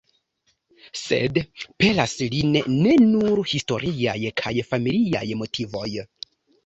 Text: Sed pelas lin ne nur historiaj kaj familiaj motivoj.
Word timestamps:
Sed 1.01 1.35
pelas 1.83 2.15
lin 2.35 2.57
ne 2.85 2.95
nur 3.11 3.43
historiaj 3.53 4.17
kaj 4.43 4.55
familiaj 4.71 5.25
motivoj. 5.43 5.89